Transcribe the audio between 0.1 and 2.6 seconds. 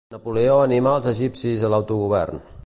Napoleó animà els egipcis a l'autogovern.